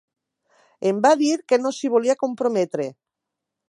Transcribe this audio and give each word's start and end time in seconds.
Em 0.93 1.03
va 1.07 1.11
dir 1.21 1.29
que 1.53 1.61
no 1.63 1.75
s'hi 1.79 1.95
volia 1.99 2.19
comprometre. 2.27 2.93